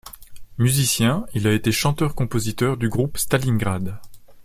[0.57, 3.99] Musicien, il a été chanteur-compositeur du groupe Stalingrad.